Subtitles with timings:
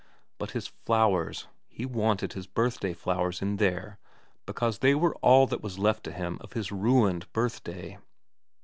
[0.39, 3.99] But his flowers, he wanted his birthday flowers in there
[4.47, 7.99] because they were all that were left to him of his ruined birthday.